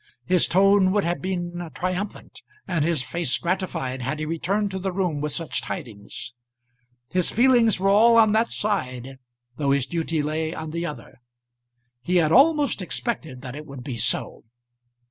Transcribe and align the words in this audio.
His 0.25 0.47
tone 0.47 0.91
would 0.93 1.03
have 1.03 1.21
been 1.21 1.69
triumphant, 1.75 2.41
and 2.67 2.83
his 2.83 3.03
face 3.03 3.37
gratified, 3.37 4.01
had 4.01 4.17
he 4.17 4.25
returned 4.25 4.71
to 4.71 4.79
the 4.79 4.91
room 4.91 5.21
with 5.21 5.31
such 5.31 5.61
tidings. 5.61 6.33
His 7.09 7.29
feelings 7.29 7.79
were 7.79 7.89
all 7.89 8.17
on 8.17 8.31
that 8.31 8.49
side, 8.49 9.19
though 9.57 9.69
his 9.69 9.85
duty 9.85 10.23
lay 10.23 10.55
on 10.55 10.71
the 10.71 10.87
other. 10.87 11.19
He 12.01 12.15
had 12.15 12.31
almost 12.31 12.81
expected 12.81 13.43
that 13.43 13.55
it 13.55 13.67
would 13.67 13.83
be 13.83 13.97
so. 13.97 14.43